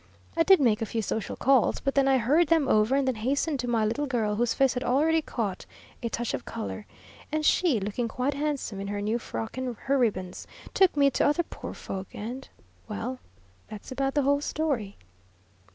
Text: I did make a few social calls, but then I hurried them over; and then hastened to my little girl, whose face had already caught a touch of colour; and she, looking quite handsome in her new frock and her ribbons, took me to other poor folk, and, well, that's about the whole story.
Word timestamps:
I 0.35 0.41
did 0.41 0.59
make 0.59 0.81
a 0.81 0.87
few 0.87 1.03
social 1.03 1.35
calls, 1.35 1.79
but 1.79 1.93
then 1.93 2.07
I 2.07 2.17
hurried 2.17 2.47
them 2.47 2.67
over; 2.67 2.95
and 2.95 3.07
then 3.07 3.13
hastened 3.17 3.59
to 3.59 3.67
my 3.67 3.85
little 3.85 4.07
girl, 4.07 4.33
whose 4.35 4.51
face 4.55 4.73
had 4.73 4.83
already 4.83 5.21
caught 5.21 5.67
a 6.01 6.09
touch 6.09 6.33
of 6.33 6.43
colour; 6.43 6.87
and 7.31 7.45
she, 7.45 7.79
looking 7.79 8.07
quite 8.07 8.33
handsome 8.33 8.79
in 8.79 8.87
her 8.87 8.99
new 8.99 9.19
frock 9.19 9.59
and 9.59 9.77
her 9.77 9.99
ribbons, 9.99 10.47
took 10.73 10.97
me 10.97 11.11
to 11.11 11.23
other 11.27 11.43
poor 11.43 11.75
folk, 11.75 12.07
and, 12.15 12.49
well, 12.87 13.19
that's 13.69 13.91
about 13.91 14.15
the 14.15 14.23
whole 14.23 14.41
story. 14.41 14.97